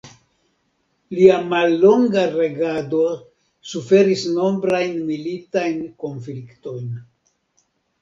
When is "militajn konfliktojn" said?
5.13-6.93